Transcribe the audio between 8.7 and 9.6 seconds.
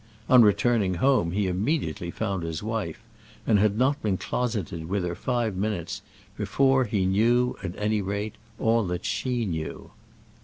that she